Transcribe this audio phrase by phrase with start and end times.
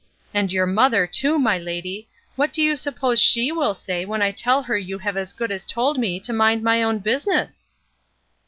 [0.33, 4.31] And your mother, too, my lady, what do you suppose she will say when I
[4.31, 7.67] tell her you have as good as told me to mind my own business?"